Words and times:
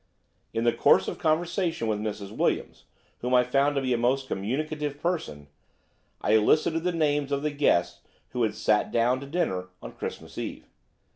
"In 0.51 0.63
the 0.63 0.73
course 0.73 1.07
of 1.07 1.19
conversation 1.19 1.85
with 1.85 1.99
Mrs. 1.99 2.31
Williams, 2.35 2.85
whom 3.19 3.35
I 3.35 3.43
found 3.43 3.75
to 3.75 3.83
be 3.83 3.93
a 3.93 3.99
most 3.99 4.27
communicative 4.27 4.99
person, 4.99 5.45
I 6.21 6.31
elicited 6.31 6.81
the 6.83 6.91
names 6.91 7.31
of 7.31 7.43
the 7.43 7.51
guests 7.51 8.01
who 8.29 8.41
had 8.41 8.55
sat 8.55 8.91
down 8.91 9.19
to 9.19 9.27
dinner 9.27 9.67
on 9.79 9.91
Christmas 9.91 10.39
Eve. 10.39 10.67